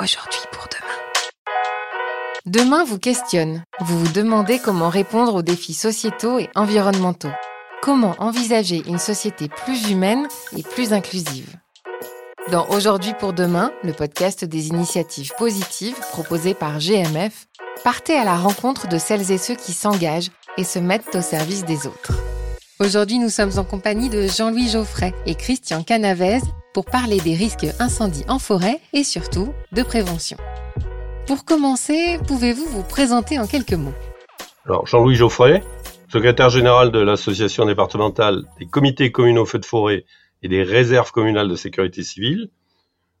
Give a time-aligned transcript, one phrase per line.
[0.00, 0.90] aujourd'hui pour demain.
[2.46, 3.62] Demain vous questionne.
[3.80, 7.32] Vous vous demandez comment répondre aux défis sociétaux et environnementaux.
[7.82, 10.26] Comment envisager une société plus humaine
[10.56, 11.54] et plus inclusive
[12.50, 17.46] Dans Aujourd'hui pour demain, le podcast des initiatives positives proposées par GMF,
[17.84, 21.64] partez à la rencontre de celles et ceux qui s'engagent et se mettent au service
[21.64, 22.12] des autres.
[22.80, 26.40] Aujourd'hui, nous sommes en compagnie de Jean-Louis Geoffrey et Christian Canavez
[26.72, 30.36] pour parler des risques incendies en forêt et surtout de prévention.
[31.26, 33.94] Pour commencer, pouvez-vous vous présenter en quelques mots?
[34.66, 35.62] Alors, Jean-Louis Geoffrey,
[36.12, 40.04] secrétaire général de l'association départementale des comités communaux feux de forêt
[40.42, 42.50] et des réserves communales de sécurité civile,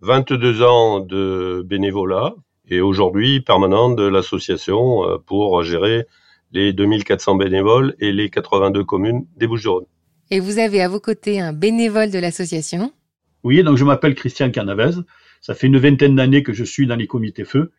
[0.00, 2.34] 22 ans de bénévolat
[2.68, 6.06] et aujourd'hui permanent de l'association euh, pour gérer
[6.52, 9.86] les 2400 bénévoles et les 82 communes des Bouches-du-Rhône.
[10.30, 12.92] Et vous avez à vos côtés un bénévole de l'association
[13.44, 15.00] Oui, donc je m'appelle Christian Canavez.
[15.40, 17.72] Ça fait une vingtaine d'années que je suis dans les comités feux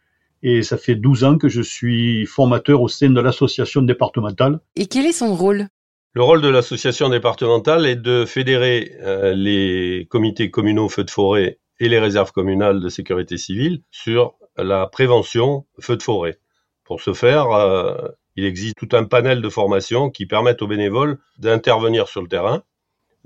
[0.43, 4.59] et ça fait 12 ans que je suis formateur au sein de l'association départementale.
[4.75, 5.67] Et quel est son rôle?
[6.13, 11.59] Le rôle de l'association départementale est de fédérer euh, les comités communaux feux de forêt
[11.79, 16.37] et les réserves communales de sécurité civile sur la prévention feu de forêt.
[16.85, 21.17] Pour ce faire, euh, il existe tout un panel de formations qui permettent aux bénévoles
[21.39, 22.63] d'intervenir sur le terrain,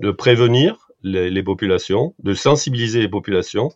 [0.00, 3.70] de prévenir les, les, populations, de sensibiliser les populations.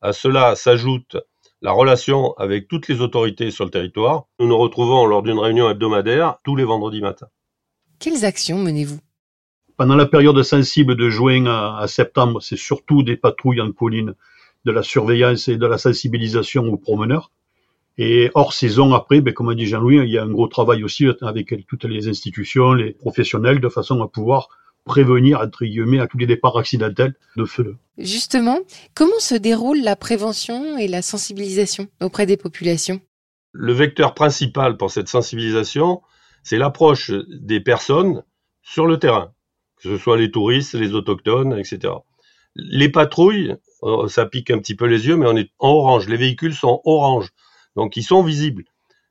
[0.00, 1.16] À cela s'ajoute
[1.60, 4.24] la relation avec toutes les autorités sur le territoire.
[4.40, 7.28] Nous nous retrouvons lors d'une réunion hebdomadaire tous les vendredis matins.
[7.98, 8.98] Quelles actions menez-vous?
[9.76, 14.14] Pendant la période sensible de juin à, à septembre, c'est surtout des patrouilles en colline,
[14.64, 17.30] de la surveillance et de la sensibilisation aux promeneurs.
[17.98, 20.82] Et hors saison, après, ben, comme a dit Jean-Louis, il y a un gros travail
[20.82, 24.48] aussi avec toutes les institutions, les professionnels, de façon à pouvoir
[24.84, 27.76] prévenir, entre guillemets, à tous les départs accidentels de feu.
[27.98, 28.58] Justement,
[28.94, 33.00] comment se déroule la prévention et la sensibilisation auprès des populations?
[33.52, 36.00] Le vecteur principal pour cette sensibilisation,
[36.42, 38.22] c'est l'approche des personnes
[38.62, 39.32] sur le terrain,
[39.76, 41.94] que ce soit les touristes, les autochtones, etc.
[42.54, 46.08] Les patrouilles, euh, ça pique un petit peu les yeux, mais on est en orange.
[46.08, 47.30] Les véhicules sont orange.
[47.76, 48.64] Donc ils sont visibles.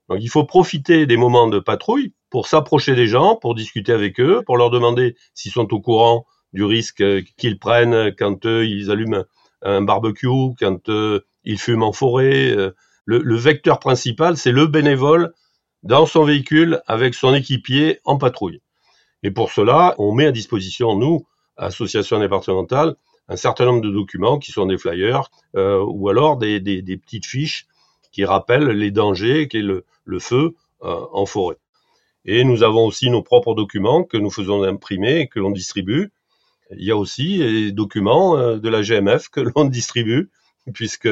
[0.10, 4.20] Donc il faut profiter des moments de patrouille pour s'approcher des gens, pour discuter avec
[4.20, 7.04] eux, pour leur demander s'ils sont au courant du risque
[7.38, 9.24] qu'ils prennent quand euh, ils allument
[9.62, 12.50] un barbecue, quand euh, ils fument en forêt.
[12.52, 12.72] Euh,
[13.06, 15.34] le, le vecteur principal, c'est le bénévole
[15.84, 18.62] dans son véhicule avec son équipier en patrouille.
[19.24, 21.28] Et pour cela, on met à disposition, nous,
[21.58, 22.96] association départementale,
[23.28, 26.98] un certain nombre de documents qui sont des flyers euh, ou alors des, des, des
[26.98, 27.68] petites fiches
[28.12, 29.86] qui rappelle les dangers qu'est le,
[30.20, 31.58] feu euh, en forêt.
[32.26, 36.12] Et nous avons aussi nos propres documents que nous faisons imprimer et que l'on distribue.
[36.72, 40.30] Il y a aussi les documents euh, de la GMF que l'on distribue,
[40.74, 41.10] puisque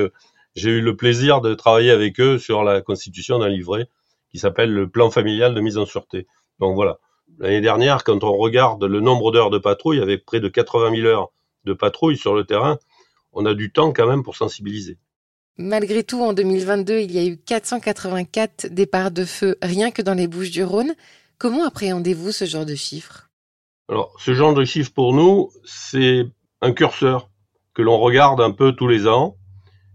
[0.55, 3.87] j'ai eu le plaisir de travailler avec eux sur la constitution d'un livret
[4.31, 6.27] qui s'appelle le plan familial de mise en sûreté.
[6.59, 6.99] Donc voilà.
[7.39, 11.07] L'année dernière, quand on regarde le nombre d'heures de patrouille, avec près de 80 000
[11.07, 11.31] heures
[11.63, 12.77] de patrouille sur le terrain,
[13.31, 14.97] on a du temps quand même pour sensibiliser.
[15.61, 20.13] Malgré tout, en 2022, il y a eu 484 départs de feu rien que dans
[20.13, 20.93] les Bouches du Rhône.
[21.37, 23.29] Comment appréhendez-vous ce genre de chiffres?
[23.89, 26.25] Alors, ce genre de chiffres pour nous, c'est
[26.61, 27.29] un curseur
[27.73, 29.35] que l'on regarde un peu tous les ans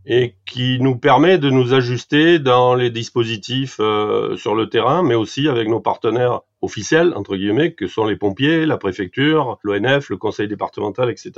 [0.05, 5.15] et qui nous permet de nous ajuster dans les dispositifs euh, sur le terrain, mais
[5.15, 10.19] aussi avec nos partenaires officiels, entre guillemets, que sont les pompiers, la préfecture, l'ONF, le
[10.19, 11.33] conseil départemental, etc.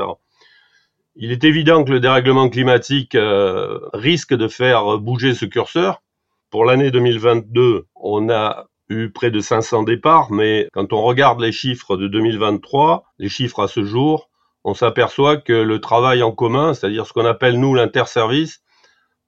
[1.18, 6.02] Il est évident que le dérèglement climatique euh, risque de faire bouger ce curseur.
[6.50, 11.52] Pour l'année 2022, on a eu près de 500 départs, mais quand on regarde les
[11.52, 14.28] chiffres de 2023, les chiffres à ce jour,
[14.62, 18.60] on s'aperçoit que le travail en commun, c'est-à-dire ce qu'on appelle nous l'interservice,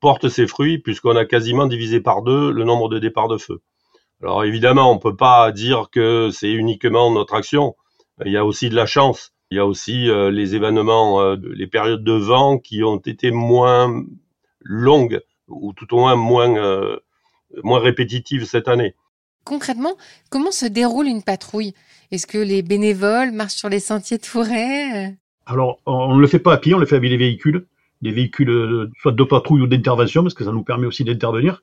[0.00, 3.62] porte ses fruits puisqu'on a quasiment divisé par deux le nombre de départs de feu.
[4.22, 7.76] Alors évidemment, on ne peut pas dire que c'est uniquement notre action.
[8.26, 9.32] Il y a aussi de la chance.
[9.50, 13.30] Il y a aussi euh, les événements, euh, les périodes de vent qui ont été
[13.30, 14.04] moins
[14.60, 16.98] longues ou tout au moins moins euh,
[17.62, 18.94] moins répétitives cette année.
[19.44, 19.96] Concrètement,
[20.28, 21.72] comment se déroule une patrouille?
[22.10, 25.16] Est-ce que les bénévoles marchent sur les sentiers de forêt?
[25.46, 27.66] Alors, on ne le fait pas à pied, on le fait avec des véhicules,
[28.02, 31.62] des véhicules soit de patrouille ou d'intervention, parce que ça nous permet aussi d'intervenir.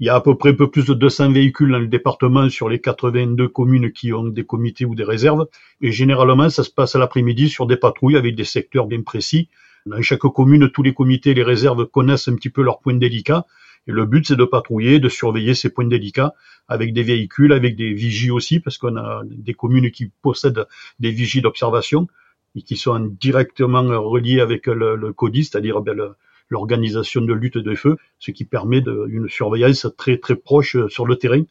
[0.00, 2.48] Il y a à peu près un peu plus de 200 véhicules dans le département
[2.48, 5.46] sur les 82 communes qui ont des comités ou des réserves.
[5.82, 9.50] Et généralement, ça se passe à l'après-midi sur des patrouilles avec des secteurs bien précis.
[9.84, 12.94] Dans chaque commune, tous les comités et les réserves connaissent un petit peu leurs points
[12.94, 13.44] délicats.
[13.86, 16.32] Et le but, c'est de patrouiller, de surveiller ces points délicats
[16.66, 20.66] avec des véhicules, avec des vigies aussi, parce qu'on a des communes qui possèdent
[20.98, 22.06] des vigies d'observation
[22.54, 26.12] et qui sont directement reliées avec le, le CODI, c'est-à-dire ben, le,
[26.50, 31.06] l'organisation de lutte des feux, ce qui permet de, une surveillance très très proche sur
[31.06, 31.42] le terrain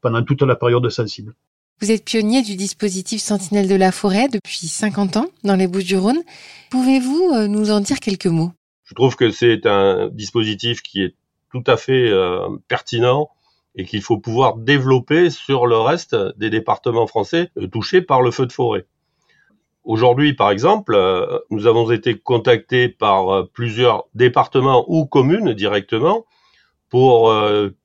[0.00, 1.34] pendant toute la période sensible.
[1.80, 6.22] Vous êtes pionnier du dispositif Sentinelle de la forêt depuis 50 ans dans les Bouches-du-Rhône.
[6.70, 8.50] Pouvez-vous euh, nous en dire quelques mots?
[8.84, 11.14] Je trouve que c'est un dispositif qui est
[11.52, 13.28] tout à fait euh, pertinent
[13.74, 18.30] et qu'il faut pouvoir développer sur le reste des départements français euh, touchés par le
[18.30, 18.86] feu de forêt.
[19.86, 20.94] Aujourd'hui, par exemple,
[21.50, 26.26] nous avons été contactés par plusieurs départements ou communes directement
[26.90, 27.32] pour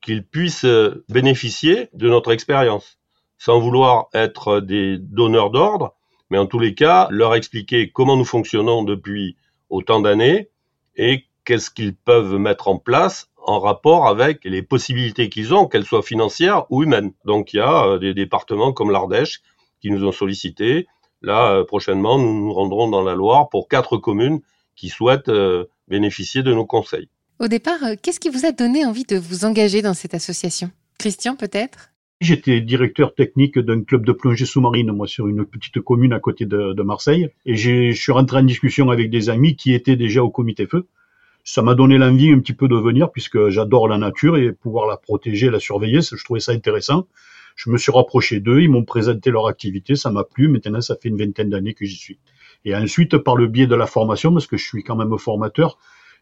[0.00, 0.66] qu'ils puissent
[1.08, 2.98] bénéficier de notre expérience
[3.42, 5.94] sans vouloir être des donneurs d'ordre,
[6.30, 9.36] mais en tous les cas, leur expliquer comment nous fonctionnons depuis
[9.68, 10.48] autant d'années
[10.94, 15.84] et qu'est-ce qu'ils peuvent mettre en place en rapport avec les possibilités qu'ils ont, qu'elles
[15.84, 17.14] soient financières ou humaines.
[17.24, 19.42] Donc il y a euh, des départements comme l'Ardèche
[19.80, 20.86] qui nous ont sollicité.
[21.22, 24.40] Là, euh, prochainement, nous nous rendrons dans la Loire pour quatre communes
[24.76, 27.08] qui souhaitent euh, bénéficier de nos conseils.
[27.38, 30.70] Au départ, qu'est-ce qui vous a donné envie de vous engager dans cette association?
[30.98, 31.92] Christian, peut-être?
[32.22, 36.46] J'étais directeur technique d'un club de plongée sous-marine, moi, sur une petite commune à côté
[36.46, 37.30] de, Marseille.
[37.46, 40.86] Et je suis rentré en discussion avec des amis qui étaient déjà au comité feu.
[41.42, 44.86] Ça m'a donné l'envie un petit peu de venir puisque j'adore la nature et pouvoir
[44.86, 47.08] la protéger, la surveiller, je trouvais ça intéressant.
[47.56, 50.48] Je me suis rapproché d'eux, ils m'ont présenté leur activité, ça m'a plu.
[50.48, 52.18] Maintenant, ça fait une vingtaine d'années que j'y suis.
[52.64, 55.78] Et ensuite, par le biais de la formation, parce que je suis quand même formateur,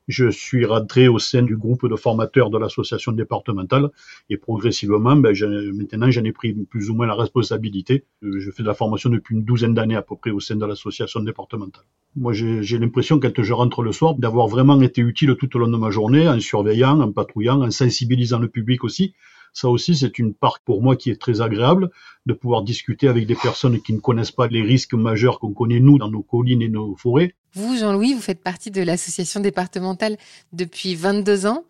[0.09, 3.91] je suis rentré au sein du groupe de formateurs de l'association départementale
[4.29, 5.35] et progressivement, ben,
[5.73, 8.05] maintenant j'en ai pris plus ou moins la responsabilité.
[8.23, 10.57] Euh, je fais de la formation depuis une douzaine d'années à peu près au sein
[10.57, 11.85] de l'association départementale.
[12.17, 15.69] Moi j'ai l'impression quand je rentre le soir d'avoir vraiment été utile tout au long
[15.69, 19.15] de ma journée en surveillant, en patrouillant, en sensibilisant le public aussi
[19.53, 21.91] ça aussi, c'est une part pour moi qui est très agréable
[22.27, 25.81] de pouvoir discuter avec des personnes qui ne connaissent pas les risques majeurs qu'on connaît
[25.81, 27.35] nous dans nos collines et nos forêts.
[27.55, 30.17] Vous, Jean-Louis, vous faites partie de l'association départementale
[30.53, 31.65] depuis 22 ans.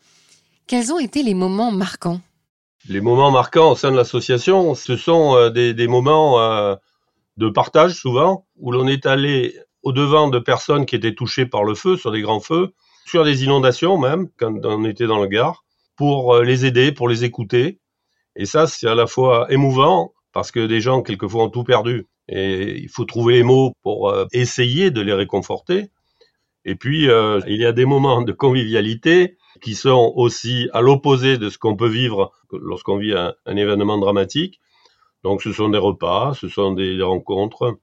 [0.67, 2.21] Quels ont été les moments marquants?
[2.89, 6.77] Les moments marquants au sein de l'association, ce sont euh, des, moments euh,
[7.37, 11.75] de partage souvent, où l'on est allé au-devant de personnes qui étaient touchées par le
[11.75, 12.73] feu, sur des grands feux,
[13.07, 15.65] sur des inondations même, quand on était dans le Gard
[16.01, 17.79] pour euh, les aider, pour les écouter.
[18.35, 22.09] Et ça, c'est à la fois émouvant, parce que des gens, quelquefois, ont tout perdu.
[22.27, 25.91] Et il faut trouver les mots pour euh, essayer de les réconforter.
[26.65, 31.37] Et puis, euh, il y a des moments de convivialité qui sont aussi à l'opposé
[31.37, 34.59] de ce qu'on peut vivre lorsqu'on vit un, événement dramatique.
[35.23, 37.77] Donc, ce sont des repas, ce sont des rencontres.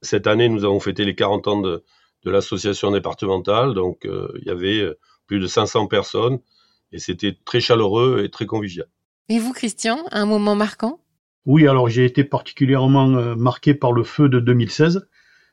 [0.00, 1.82] Cette année, nous avons fêté les 40 ans de,
[2.24, 3.74] de l'association départementale.
[3.74, 4.86] Donc, il y avait
[5.26, 6.38] plus de 500 personnes
[6.92, 8.86] et c'était très chaleureux et très convivial.
[9.28, 11.00] Et vous, Christian, un moment marquant?
[11.44, 15.08] Oui, alors j'ai été particulièrement euh, marqué par le feu de 2016,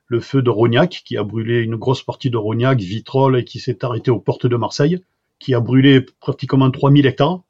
[0.08, 3.60] le feu de Rognac, qui a brûlé une grosse partie de Rognac, Vitrolles, et qui
[3.60, 5.00] s'est arrêté aux portes de Marseille,
[5.40, 7.44] qui a brûlé pratiquement 3000 hectares,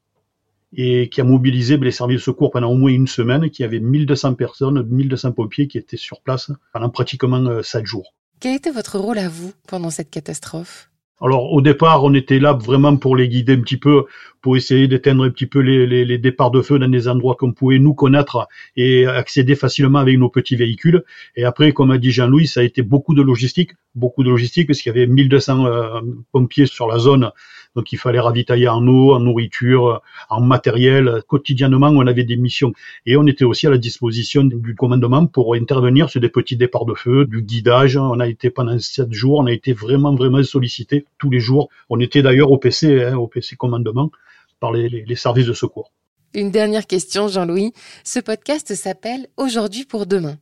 [0.73, 3.79] et qui a mobilisé les services de secours pendant au moins une semaine, qui avait
[3.79, 8.13] 1200 personnes, 1200 pompiers qui étaient sur place pendant pratiquement 7 euh, jours.
[8.39, 10.89] Quel était votre rôle à vous pendant cette catastrophe?
[11.21, 14.05] Alors au départ, on était là vraiment pour les guider un petit peu,
[14.41, 17.53] pour essayer d'éteindre un petit peu les, les, départs de feu dans des endroits qu'on
[17.53, 21.03] pouvait nous connaître et accéder facilement avec nos petits véhicules.
[21.35, 24.67] Et après, comme a dit Jean-Louis, ça a été beaucoup de logistique, beaucoup de logistique
[24.67, 26.01] parce qu'il y avait 1200 euh,
[26.31, 27.31] pompiers sur la zone
[27.75, 31.21] donc il fallait ravitailler en eau, en nourriture, en matériel.
[31.27, 32.73] Quotidiennement, on avait des missions.
[33.05, 36.85] Et on était aussi à la disposition du commandement pour intervenir sur des petits départs
[36.85, 37.97] de feu, du guidage.
[37.97, 41.69] On a été pendant sept jours, on a été vraiment, vraiment sollicité tous les jours.
[41.89, 44.11] On était d'ailleurs au PC, hein, au PC commandement,
[44.59, 45.91] par les, les services de secours.
[46.33, 47.73] Une dernière question, Jean-Louis.
[48.03, 50.37] Ce podcast s'appelle Aujourd'hui pour demain.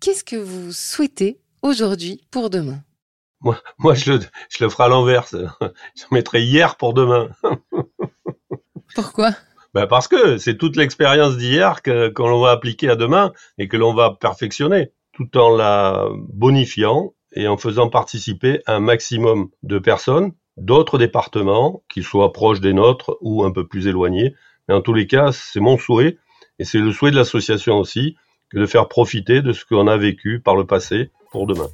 [0.00, 2.82] Qu'est-ce que vous souhaitez aujourd'hui pour demain?
[3.44, 5.36] Moi, moi je, le, je le ferai à l'inverse.
[5.96, 7.28] Je mettrai hier pour demain.
[8.94, 9.30] Pourquoi?
[9.72, 13.68] Ben Parce que c'est toute l'expérience d'hier que, que l'on va appliquer à demain et
[13.68, 19.78] que l'on va perfectionner, tout en la bonifiant et en faisant participer un maximum de
[19.78, 24.34] personnes d'autres départements, qu'ils soient proches des nôtres ou un peu plus éloignés.
[24.68, 26.18] Mais en tous les cas, c'est mon souhait,
[26.58, 28.16] et c'est le souhait de l'association aussi,
[28.50, 31.68] que de faire profiter de ce qu'on a vécu par le passé pour demain.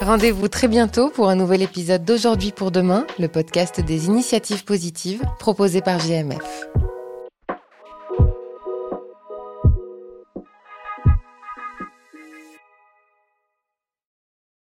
[0.00, 5.22] Rendez-vous très bientôt pour un nouvel épisode d'Aujourd'hui pour demain, le podcast des initiatives positives
[5.38, 6.69] proposé par GMF.